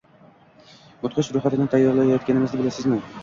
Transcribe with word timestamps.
mudhish 1.03 1.29
ro‘yxatini 1.35 1.67
tayyorlayotganimizni 1.75 2.63
bilamizmi? 2.65 3.01